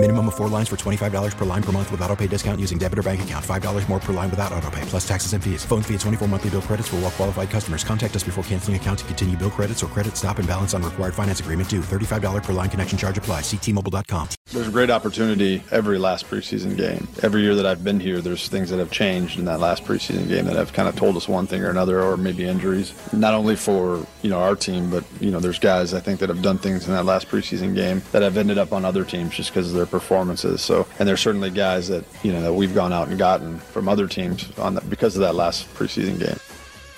[0.00, 2.78] Minimum of four lines for $25 per line per month with auto pay discount using
[2.78, 3.44] debit or bank account.
[3.44, 5.64] $5 more per line without auto pay, plus taxes and fees.
[5.64, 7.82] Phone fee at 24 monthly bill credits for all well qualified customers.
[7.82, 10.84] Contact us before canceling account to continue bill credits or credit stop and balance on
[10.84, 11.80] required finance agreement due.
[11.80, 13.40] $35 per line connection charge apply.
[13.40, 14.28] Ctmobile.com.
[14.52, 17.08] There's a great opportunity every last preseason game.
[17.22, 20.28] Every year that I've been here, there's things that have changed in that last preseason
[20.28, 22.94] game that have kind of told us one thing or another, or maybe injuries.
[23.12, 26.28] Not only for you know our team, but you know there's guys I think that
[26.28, 29.34] have done things in that last preseason game that have ended up on other teams
[29.34, 30.62] just because of their performances.
[30.62, 33.88] So, and there's certainly guys that you know that we've gone out and gotten from
[33.88, 36.38] other teams on because of that last preseason game.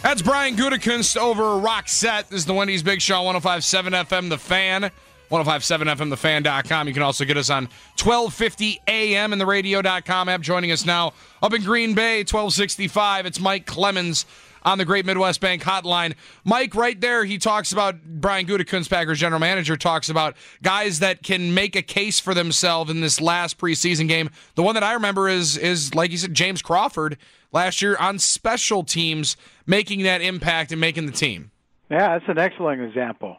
[0.02, 2.30] That's Brian Gutekunst over Set.
[2.30, 4.90] This is the Wendy's Big Show, 1057 FM, The Fan.
[5.30, 6.88] 1057fmthefan.com.
[6.88, 7.64] You can also get us on
[8.02, 10.40] 1250 AM and the radio.com app.
[10.40, 13.26] Joining us now up in Green Bay, 1265.
[13.26, 14.26] It's Mike Clemens
[14.62, 16.14] on the Great Midwest Bank Hotline.
[16.44, 21.22] Mike, right there, he talks about Brian Gutekunst, Packers general manager, talks about guys that
[21.22, 24.30] can make a case for themselves in this last preseason game.
[24.54, 27.16] The one that I remember is is like you said, James Crawford
[27.52, 29.36] last year on special teams,
[29.66, 31.50] making that impact and making the team.
[31.90, 33.38] Yeah, that's an excellent example.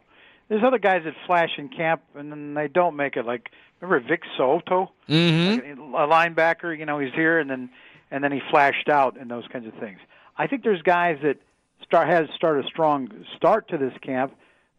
[0.49, 3.25] There's other guys that flash in camp and then they don't make it.
[3.25, 5.93] Like remember Vic So'oto, mm-hmm.
[5.93, 6.77] a linebacker.
[6.77, 7.69] You know, he's here and then
[8.11, 9.99] and then he flashed out and those kinds of things.
[10.41, 11.37] I think there's guys that
[11.83, 14.33] start has started a strong start to this camp.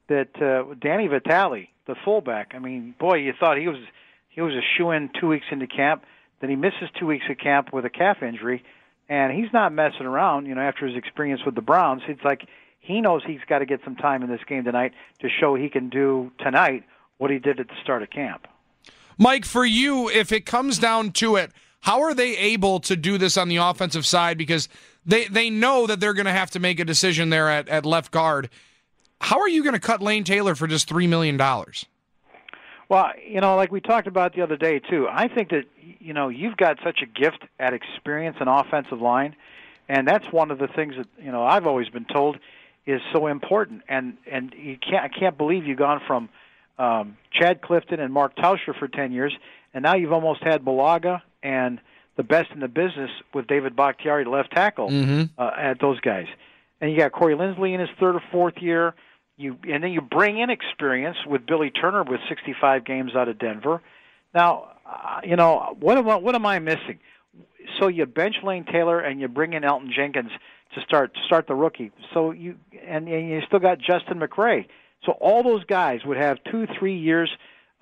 [0.09, 2.51] That uh, Danny Vitale, the fullback.
[2.57, 3.79] I mean, boy, you thought he was
[4.29, 6.03] he was a shoe in two weeks into camp.
[6.41, 8.65] Then he misses two weeks of camp with a calf injury,
[9.09, 10.47] and he's not messing around.
[10.47, 12.49] You know, after his experience with the Browns, it's like
[12.81, 15.69] he knows he's got to get some time in this game tonight to show he
[15.69, 16.83] can do tonight
[17.19, 18.49] what he did at the start of camp.
[19.17, 21.53] Mike, for you, if it comes down to it,
[21.83, 24.39] how are they able to do this on the offensive side?
[24.39, 24.69] Because
[25.05, 27.85] they they know that they're going to have to make a decision there at, at
[27.85, 28.51] left guard.
[29.21, 31.87] How are you going to cut Lane Taylor for just three million dollars?
[32.89, 35.09] Well, you know, like we talked about the other day too.
[35.11, 35.65] I think that
[35.99, 39.35] you know you've got such a gift at experience and offensive line,
[39.89, 42.39] and that's one of the things that you know I've always been told
[42.87, 43.83] is so important.
[43.89, 46.29] And and you can't I can't believe you've gone from
[46.79, 49.35] um, Chad Clifton and Mark Tauscher for ten years,
[49.73, 51.81] and now you've almost had Bulaga and
[52.17, 55.23] the best in the business with David Bakhtiari, left tackle, mm-hmm.
[55.39, 56.27] uh, at those guys.
[56.81, 58.95] And you got Corey Linsley in his third or fourth year.
[59.37, 63.39] You and then you bring in experience with Billy Turner with 65 games out of
[63.39, 63.81] Denver.
[64.35, 66.99] Now, uh, you know what am I, what am I missing?
[67.81, 70.31] So you bench Lane Taylor and you bring in Elgton Jenkins
[70.75, 71.93] to start to start the rookie.
[72.13, 72.57] So you
[72.87, 74.67] and, and you still got Justin McCray.
[75.05, 77.31] So all those guys would have two, three years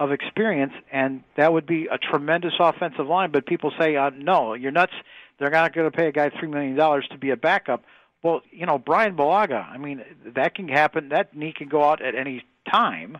[0.00, 3.30] of experience, and that would be a tremendous offensive line.
[3.30, 4.94] But people say, uh, "No, you're nuts.
[5.38, 7.84] They're not going to pay a guy three million dollars to be a backup."
[8.22, 9.68] Well, you know, Brian Bulaga.
[9.70, 11.10] I mean, that can happen.
[11.10, 13.18] That knee can go out at any time,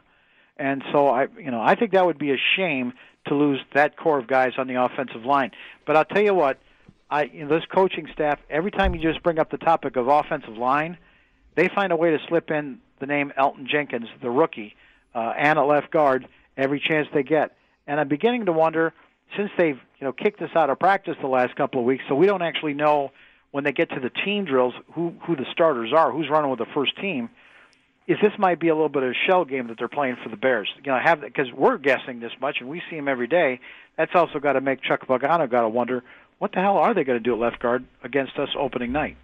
[0.56, 2.94] and so I, you know, I think that would be a shame
[3.26, 5.50] to lose that core of guys on the offensive line.
[5.86, 6.58] But I'll tell you what,
[7.10, 8.38] I you know, this coaching staff.
[8.48, 10.96] Every time you just bring up the topic of offensive line,
[11.56, 14.76] they find a way to slip in the name Elgton Jenkins, the rookie,
[15.14, 16.26] uh, and a left guard
[16.56, 17.56] every chance they get.
[17.86, 18.92] And I'm beginning to wonder,
[19.36, 22.14] since they've you know kicked us out of practice the last couple of weeks, so
[22.14, 23.12] we don't actually know
[23.50, 26.58] when they get to the team drills who who the starters are, who's running with
[26.58, 27.30] the first team.
[28.06, 30.30] Is this might be a little bit of a shell game that they're playing for
[30.30, 30.68] the Bears?
[30.84, 33.60] You know, have because we're guessing this much and we see them every day.
[33.96, 36.02] That's also got to make Chuck Pagano got to wonder
[36.38, 39.16] what the hell are they going to do at left guard against us opening night.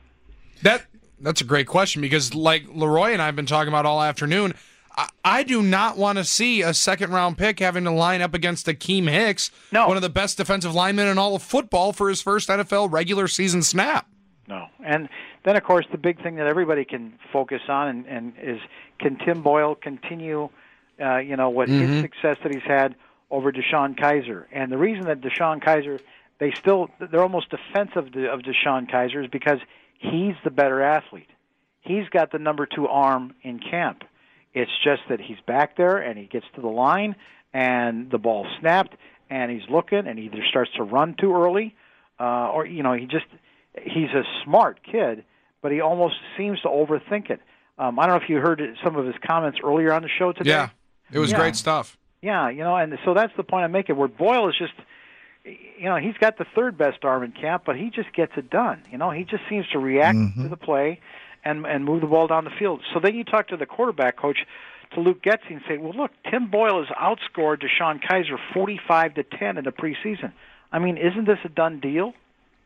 [0.62, 0.84] That
[1.18, 4.54] that's a great question because, like Leroy and I have been talking about all afternoon,
[4.96, 8.34] I, I do not want to see a second round pick having to line up
[8.34, 9.86] against Akiem Hicks, No.
[9.88, 13.28] one of the best defensive linemen in all of football, for his first NFL regular
[13.28, 14.06] season snap.
[14.48, 14.66] No.
[14.84, 15.08] And
[15.44, 18.60] then, of course, the big thing that everybody can focus on and, and is
[18.98, 20.48] can Tim Boyle continue,
[21.00, 22.94] uh, you know, what his success that he's had
[23.30, 24.44] over DeShone Kizer.
[24.52, 26.00] And the reason that DeShone Kizer,
[26.38, 29.58] they still, they're almost defensive of DeShone Kizer is because
[29.98, 31.28] he's the better athlete.
[31.80, 34.04] He's got the number two arm in camp.
[34.58, 37.14] It's just that he's back there and he gets to the line
[37.52, 38.94] and the ball snapped
[39.28, 41.74] and he's looking and he either starts to run too early
[42.18, 43.26] uh, or, you know, he just,
[43.82, 45.24] he's a smart kid,
[45.60, 47.40] but he almost seems to overthink it.
[47.78, 50.32] Um, I don't know if you heard some of his comments earlier on the show
[50.32, 50.48] today.
[50.50, 50.70] Yeah,
[51.12, 51.36] it was Yeah.
[51.38, 51.98] great stuff.
[52.22, 53.96] Yeah, you know, and so that's the point I'm making.
[53.96, 54.72] Where Boyle is just,
[55.44, 58.48] you know, he's got the third best arm in camp, but he just gets it
[58.48, 58.82] done.
[58.90, 61.00] You know, he just seems to react to the play
[61.46, 62.82] and and move the ball down the field.
[62.92, 64.38] So then you talk to the quarterback coach,
[64.92, 69.22] to Luke Getsy and say, "Well, look, Tim Boyle has outscored DeShone Kizer 45 to
[69.22, 70.32] 10 in the preseason."
[70.72, 72.14] I mean, isn't this a done deal?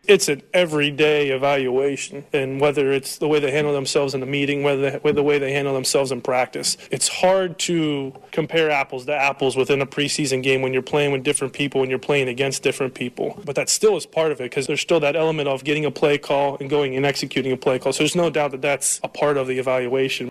[0.06, 4.62] It's an everyday evaluation and whether it's the way they handle themselves in the meeting
[4.62, 6.76] whether they, the way they handle themselves in practice.
[6.91, 11.23] It's hard to compare apples to apples within a preseason game when you're playing with
[11.23, 13.41] different people and you're playing against different people.
[13.44, 15.91] But that still is part of it because there's still that element of getting a
[15.91, 17.93] play call and going and executing a play call.
[17.93, 20.31] So there's no doubt that that's a part of the evaluation.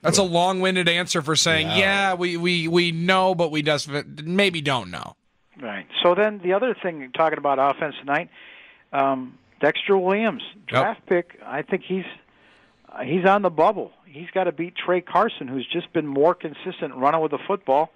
[0.00, 4.60] That's a long-winded answer for saying, yeah, we, we, we know, but we just maybe
[4.60, 5.14] don't know.
[5.62, 5.86] Right.
[6.02, 8.30] So then the other thing, talking about offense tonight,
[8.92, 11.38] um, Dexter Williams, draft pick.
[11.46, 12.04] I think he's
[12.88, 13.92] uh, he's on the bubble.
[14.04, 17.92] He's got to beat Tra Carson, who's just been more consistent running with the football.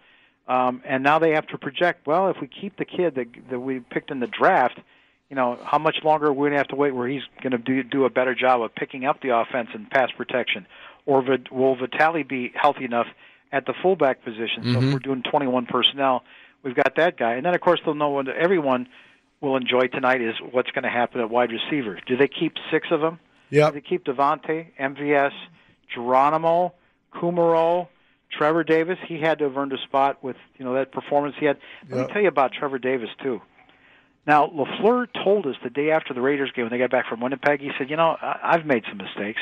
[0.46, 2.06] Um, and now they have to project.
[2.06, 4.78] Well, if we keep the kid that that we picked in the draft,
[5.28, 7.50] you know, how much longer are we going to have to wait where he's going
[7.50, 10.66] to do do a better job of picking up the offense and pass protection,
[11.04, 13.08] or will Vitale be healthy enough
[13.50, 14.62] at the fullback position?
[14.72, 16.22] So if we're doing 21 personnel,
[16.66, 18.88] we've got that guy, and then of course they'll know what everyone
[19.40, 21.98] will enjoy tonight is what's going to happen at wide receiver.
[22.06, 23.18] Do they keep six of them?
[23.50, 23.68] Yeah.
[23.70, 25.30] Do they keep Davante, MVS,
[25.94, 26.74] Geronimo,
[27.14, 27.86] Kumerow,
[28.30, 28.98] Trevor Davis?
[29.06, 31.58] He had to have earned a spot with you know that performance he had.
[31.88, 32.08] Let Yep.
[32.08, 33.40] me tell you about Trevor Davis too.
[34.26, 37.20] Now LaFleur told us the day after the Raiders game when they got back from
[37.20, 39.40] Winnipeg, he said, "You know, I- I've made some mistakes.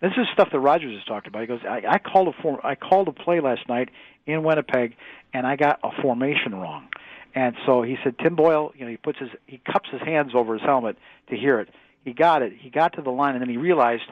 [0.00, 1.40] This is stuff that Rodgers has talked about.
[1.40, 3.88] He goes, I, I called a form, I called a play last night
[4.26, 4.94] in Winnipeg,
[5.32, 6.88] and I got a formation wrong.
[7.34, 10.32] And so he said, Tim Boyle, you know, he puts his, he cups his hands
[10.34, 10.96] over his helmet
[11.28, 11.68] to hear it.
[12.04, 12.52] He got it.
[12.58, 14.04] He got to the line, and then he realized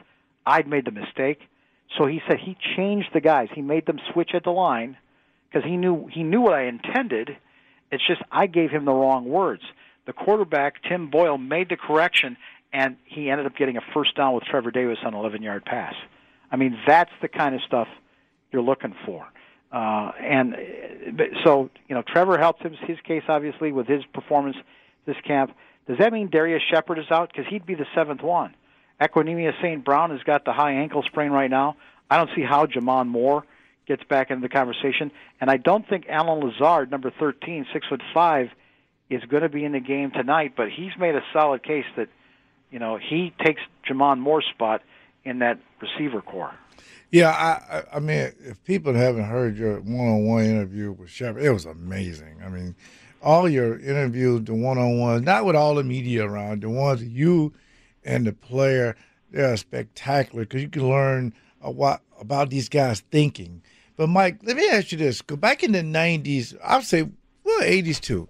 [0.45, 1.39] I'd made the mistake.
[1.97, 3.47] So he said he changed the guys.
[3.53, 4.97] He made them switch at the line
[5.49, 7.37] because he knew he knew what I intended.
[7.91, 9.61] It's just I gave him the wrong words.
[10.05, 12.37] The quarterback Tim Boyle made the correction,
[12.75, 15.93] and he ended up getting a first down with Trevor Davis on an 11-yard pass.
[16.51, 17.87] I mean, that's the kind of stuff
[18.51, 19.25] you're looking for.
[19.71, 24.57] Uh, and uh, so you know, Trevor helped him his case obviously with his performance
[25.05, 25.55] this camp.
[25.87, 27.31] Does that mean Darrius Shepherd is out?
[27.31, 28.53] Because he'd be the seventh one.
[29.01, 29.83] Equanimeous St.
[29.83, 31.77] Brown has got the high ankle sprain right now.
[32.09, 33.45] I don't see how J'Mon Moore
[33.87, 38.01] gets back into the conversation, and I don't think Allen Lazard, number thirteen, six foot
[38.13, 38.49] five,
[39.09, 40.53] is going to be in the game tonight.
[40.55, 42.09] But he's made a solid case that
[42.75, 44.81] you know he takes J'Mon Moore's spot
[45.23, 46.53] in that receiver core.
[47.09, 51.65] Yeah, I, I mean, if people haven't heard your one-on-one interview with Shepherd, it was
[51.65, 52.41] amazing.
[52.45, 52.75] I mean,
[53.23, 57.53] all your interviews, the one-on-ones, not with all the media around, the ones you
[58.03, 58.97] and the player,
[59.31, 63.61] they're spectacular because you can learn a lot about these guys thinking.
[63.95, 67.03] But Mike, let me ask you this: Go back in the '90s, I'd say,
[67.45, 68.27] well, '80s too.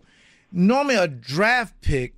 [0.51, 2.13] Normally, a draft pick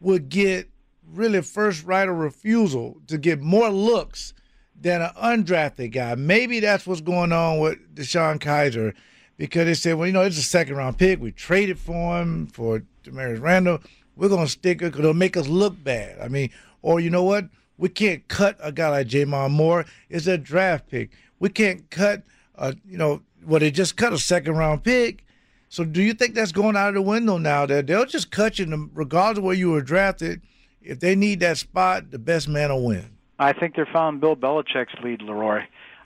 [0.00, 0.70] would get
[1.12, 4.34] really first right of refusal to get more looks
[4.80, 6.14] than an undrafted guy.
[6.14, 8.94] Maybe that's what's going on with DeShone Kizer
[9.36, 11.20] because they said, well, you know, it's a second round pick.
[11.20, 13.80] We traded for him for Damarious Randall.
[14.16, 16.18] We're going to stick it because it'll make us look bad.
[16.20, 16.50] I mean,
[16.82, 17.48] or you know what?
[17.78, 19.84] We can't cut a guy like J'Mon Moore.
[20.08, 21.10] It's a draft pick.
[21.38, 22.22] We can't cut,
[22.56, 25.24] uh, you know, well, they just cut a second round pick.
[25.68, 27.66] So do you think that's going out of the window now?
[27.66, 30.40] That they'll just cut you regardless of where you were drafted.
[30.86, 33.10] If they need that spot, the best man will win.
[33.38, 35.60] I think they're following Bill Belichick's lead, Leroy.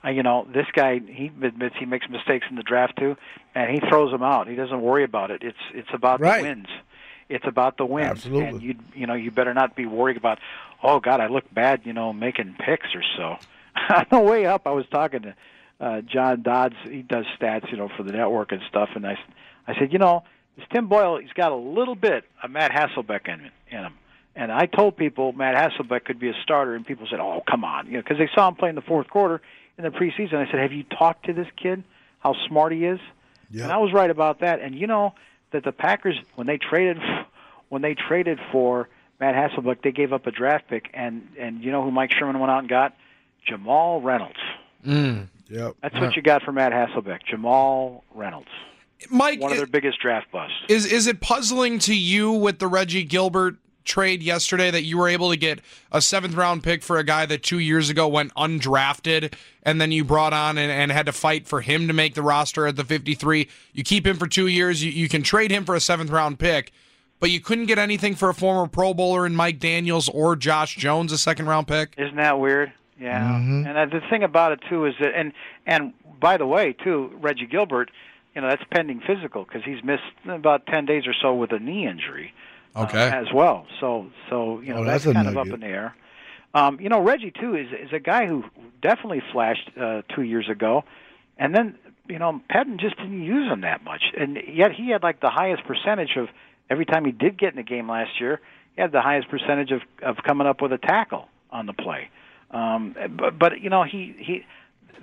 [0.05, 3.17] Uh, you know, this guy he admits he makes mistakes in the draft too,
[3.55, 4.49] and he throws them out.
[4.49, 5.43] He doesn't worry about it.
[5.43, 6.43] It's it's about Right.
[6.43, 6.67] the wins.
[7.29, 8.11] It's about the wins.
[8.11, 8.49] Absolutely.
[8.49, 10.39] And you you know you better not be worried about.
[10.83, 11.83] Oh God, I look bad.
[11.85, 13.37] You know, making picks or so.
[13.95, 15.35] On the way up, I was talking to
[15.81, 16.75] uh, John Dodds.
[16.85, 18.89] He does stats, you know, for the network and stuff.
[18.97, 19.19] And I
[19.69, 20.25] I said, you know,
[20.57, 23.95] this Tim Boyle, he's got a little bit of Matt Hasselbeck in in him.
[24.37, 27.65] And I told people Matt Hasselbeck could be a starter, and people said, "Oh, come
[27.65, 29.43] on," you know, because they saw him play in the fourth quarter
[29.77, 30.35] in the preseason.
[30.35, 31.83] I said, "Have you talked to this kid?
[32.21, 33.01] How smart he is?"
[33.51, 33.65] Yeah.
[33.65, 34.61] And I was right about that.
[34.61, 35.15] And you know
[35.51, 36.99] that the Packers, when they traded,
[37.69, 41.73] when they traded for Matt Hasselbeck, they gave up a draft pick, and and you
[41.73, 42.95] know who Mike Sherman went out and got?
[43.47, 44.39] Jamal Reynolds.
[44.87, 45.29] Mm.
[45.49, 45.77] Yep.
[45.83, 48.49] That's what you got for Matt Hasselbeck, Jamal Reynolds,
[49.11, 50.55] Mike, one of their biggest draft busts.
[50.69, 55.09] is is it puzzling to you with the Reggie Gilbert trade yesterday that you were
[55.09, 55.61] able to get
[55.91, 59.33] a seventh round pick for a guy that two years ago went undrafted
[59.63, 62.23] and then you brought on and, and had to fight for him to make the
[62.23, 65.65] roster at the 53 you keep him for two years you, you can trade him
[65.65, 66.73] for a seventh round pick
[67.19, 70.77] but you couldn't get anything for a former pro bowler in mike daniels or josh
[70.77, 72.73] jones a second round pick Isn't that weird?
[73.01, 73.37] Yeah.
[73.37, 75.33] And uh, the thing about it too is that, and
[75.67, 77.91] and by the way, too, Reggie Gilbert,
[78.35, 81.59] you know, that's pending physical because he's missed about ten days or so with a
[81.59, 82.35] knee injury.
[82.77, 83.09] Uh, Okay.
[83.11, 83.67] as well.
[83.81, 85.95] So so you know Oh, that's, that's kind of up in the air.
[86.55, 88.45] Um, you know, Reggie too is is a guy who
[88.83, 90.85] definitely flashed uh, two years ago,
[91.39, 91.77] and then
[92.09, 95.31] you know Patton just didn't use him that much, and yet he had like the
[95.31, 96.29] highest percentage of
[96.69, 98.41] every time he did get in a game last year.
[98.75, 102.09] He had the highest percentage of of coming up with a tackle on the play.
[102.51, 104.45] Um, but but you know he he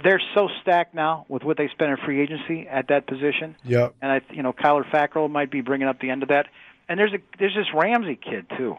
[0.04, 3.56] they're so stacked now with what they spent in free agency at that position.
[3.64, 3.90] Yeah.
[4.02, 6.48] And I, you know, Kyler Fackrell might be bringing up the end of that.
[6.90, 8.78] And there's a there's this Ramsey kid too,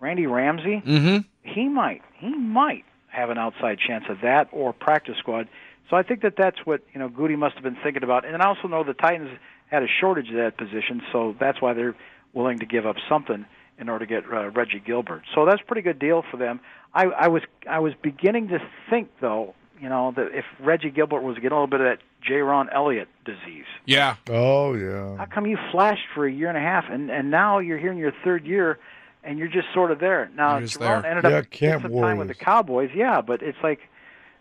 [0.00, 0.82] Randy Ramsey.
[0.84, 1.18] Mm-hmm.
[1.42, 5.48] He might he might have an outside chance of that or practice squad.
[5.88, 8.24] So I think that that's what you know Gutey must have been thinking about.
[8.24, 9.30] And I also know the Titans
[9.66, 11.96] had a shortage of that position, so that's why they're
[12.32, 13.44] willing to give up something
[13.78, 15.22] in order to get uh, Reggie Gilbert.
[15.34, 16.60] So that's a pretty good deal for them.
[16.94, 21.22] I, I was I was beginning to think though, you know, that if Reggie Gilbert
[21.22, 24.16] was getting a little bit of that Jayrone Elliott disease, Yeah.
[24.28, 25.16] Oh yeah.
[25.16, 27.90] how come you flashed for a year and a half and and now you're here
[27.92, 28.78] in your third year
[29.24, 31.04] and you're just sort of there now You're just there.
[31.06, 33.80] ended Yeah, up Camp getting some time with the Cowboys yeah but it's like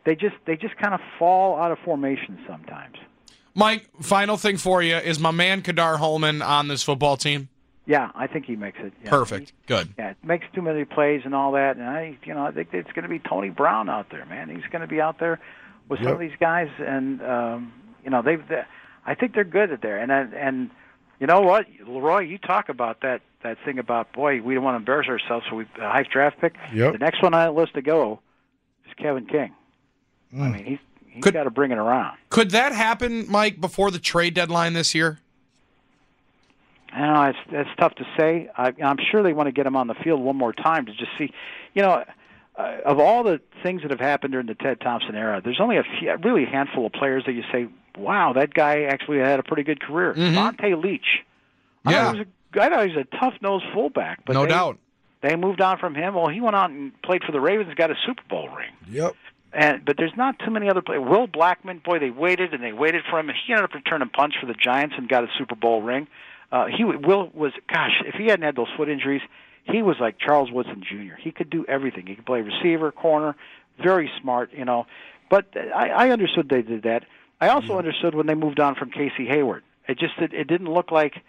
[0.06, 2.96] they just they just kind of fall out of formation sometimes
[3.56, 7.50] Mike, final thing for you is my man Ka'dar Hollman on this football team?
[7.90, 9.10] Yeah I think he makes it yeah.
[9.10, 9.52] Perfect.
[9.68, 9.90] Good.
[9.98, 12.92] yeah makes too many plays and all that and I you know I think it's
[12.94, 15.40] going to be Tony Brown out there man he's going to be out there
[15.90, 18.64] with some of these guys and um you know they've they,
[19.06, 20.70] I think they're good at there and and, and
[21.20, 22.22] you know what, Leroy?
[22.22, 25.56] You talk about that that thing about boy, we don't want to embarrass ourselves, so
[25.58, 26.56] we a high draft pick.
[26.74, 26.94] Yep.
[26.94, 28.22] The next one on the list to go
[28.88, 29.52] is Kevin King.
[30.32, 30.54] I Mm.
[30.54, 32.18] mean, he's he's Could- got to bring it around.
[32.30, 35.20] Could that happen, Mike, before the trade deadline this year?
[36.94, 38.50] I don't know it's it's tough to say.
[38.58, 40.92] I, I'm sure they want to get him on the field one more time to
[40.94, 41.32] just see.
[41.74, 42.04] You know,
[42.58, 45.78] uh, of all the things that have happened during the Ted Thompson era, there's only
[45.78, 47.68] a few, really a handful of players that you say,
[47.98, 51.24] "Wow, that guy actually had a pretty good career." Vonta Leach.
[51.86, 51.92] I Mm-hmm.
[51.92, 52.04] Yeah.
[52.06, 54.50] thought he was a, I thought he was a tough nosed fullback, but no they,
[54.50, 54.78] doubt.
[55.22, 56.16] They moved on from him.
[56.16, 58.72] Well, he went out and played for the Ravens got a Super Bowl ring.
[58.90, 59.16] Yep.
[59.54, 61.04] And but there's not too many other players.
[61.08, 64.10] Will Blackmon, boy, they waited and they waited for him, and he ended up returning
[64.10, 66.08] punch for the Giants and got a Super Bowl ring.
[66.52, 69.22] Uh, he Will was gosh, if he hadn't had those foot injuries,
[69.64, 71.16] he was like Charles Woodson Jr.
[71.20, 72.08] He could do everything.
[72.08, 73.36] He could play receiver, corner,
[73.82, 74.88] very smart, you know.
[75.30, 77.06] But I, I understood they did that.
[77.40, 79.64] I also understood when they moved on from Casey Hayward.
[79.88, 81.22] It just it, it didn't look like,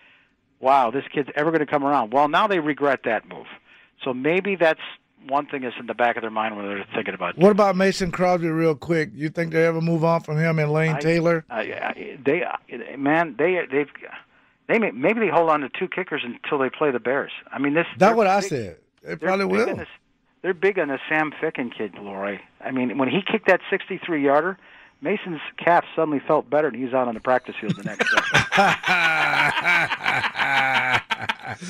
[0.59, 2.13] wow, this kid's ever going to come around.
[2.13, 3.47] Well, now they regret that move.
[4.05, 4.81] So maybe that's
[5.29, 7.37] one thing that's in the back of their mind when they're thinking about.
[7.37, 9.11] What about Mason Crosby, real quick?
[9.15, 11.45] You think they ever move on from him and Lane I- Taylor?
[11.51, 12.43] I, I, they,
[12.97, 13.91] man, they they've
[14.71, 17.33] they may, maybe they hold on to two kickers until they play the Bears.
[17.53, 17.87] I mean, this.
[17.99, 18.77] That's they're what I said.
[19.03, 19.71] They They're probably big will.
[19.71, 19.89] on this-
[20.43, 22.39] they're big on the Sam Ficken kid, Leroy.
[22.65, 24.57] I mean, when he kicked that 63 yarder,
[25.03, 28.17] Mason's calf suddenly felt better, and he's out on the practice field the next day.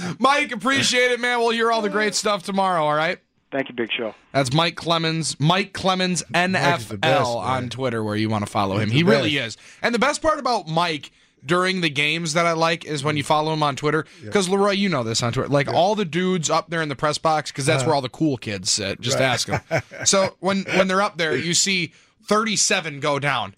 [0.21, 1.39] Mike, appreciate it, man.
[1.41, 3.19] We'll hear all the great stuff tomorrow, all right?
[3.53, 4.15] Thank you, Big Show.
[4.33, 7.69] That's Mike Clemens, Mike Clemens Mike best, NFL on.
[7.69, 8.91] Twitter, where you want to follow him.
[8.91, 9.57] He the really is.
[9.83, 11.11] And the best part about Mike
[11.45, 13.27] during the games that I like is when you mm.
[13.27, 14.07] follow him on Twitter.
[14.23, 15.49] Because Leroy, you know this on Twitter.
[15.49, 17.97] Like all the dudes up there in the press box, because that's where uh-huh.
[17.97, 19.01] all the cool kids sit.
[19.01, 19.83] Just ask them.
[20.05, 21.93] so when when they're up there, you see
[22.25, 23.55] 37 go down.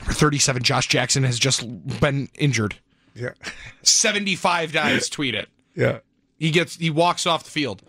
[0.00, 1.66] Number 37, Josh Jackson has just
[2.00, 2.76] been injured.
[3.14, 3.30] Yeah.
[3.82, 5.48] 75 guys tweet it.
[5.74, 6.00] Yeah.
[6.38, 7.82] He gets he walks off the field.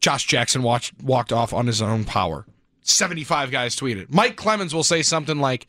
[0.00, 2.44] Josh Jackson watched, walked off on his own power.
[2.82, 4.12] 75 guys tweeted.
[4.12, 5.66] Mike Clemens will say something like,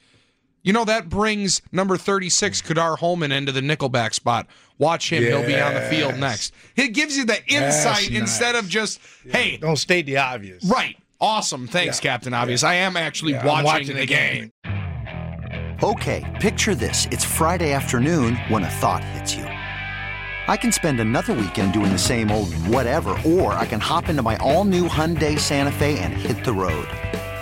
[0.66, 2.66] you know, that brings number 36, mm.
[2.68, 4.48] Ka'dar Hollman, into the nickelback spot.
[4.80, 5.24] Watch him.
[5.24, 6.54] He'll be on the field next.
[6.76, 8.72] It gives you the That's insight instead of nice.
[8.74, 10.66] just, hey, Don't state the obvious.
[10.66, 10.98] right.
[11.22, 11.66] Awesome.
[11.68, 12.12] Thanks, Yeah.
[12.12, 12.64] Captain Obvious.
[12.64, 14.52] I am actually Yeah, I'm watching, the game.
[15.82, 17.08] Okay, picture this.
[17.12, 19.44] It's Friday afternoon when a thought hits you.
[20.48, 24.22] I can spend another weekend doing the same old whatever, or I can hop into
[24.22, 26.88] my all new Hyundai Santa Fe and hit the road.